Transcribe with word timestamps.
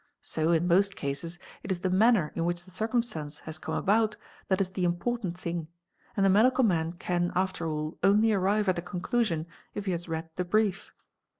so 0.23 0.49
in 0.51 0.67
most 0.67 0.95
cases 0.95 1.37
it 1.61 1.71
is 1.71 1.81
the 1.81 1.89
manner 1.91 2.31
in 2.33 2.43
which 2.43 2.63
the 2.65 2.71
circumstance 2.71 3.41
has 3.41 3.59
come 3.59 3.75
about 3.75 4.17
that 4.47 4.59
is 4.59 4.71
the 4.71 4.83
important 4.83 5.37
thing, 5.37 5.67
and 6.17 6.25
the 6.25 6.29
| 6.29 6.37
medical 6.37 6.63
man 6.63 6.91
can 6.93 7.31
after 7.35 7.69
all 7.69 7.99
only 8.01 8.33
arrive 8.33 8.67
at 8.67 8.79
a 8.79 8.81
conclusion 8.81 9.45
if 9.75 9.85
he 9.85 9.91
has 9.91 10.09
read 10.09 10.27
the 10.37 10.43
brief. 10.43 10.91